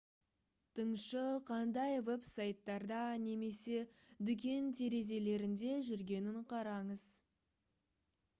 [0.77, 3.83] тыңшы қандай веб-сайттарда немесе
[4.31, 7.07] дүкен терезелерінде жүргенін қараңыз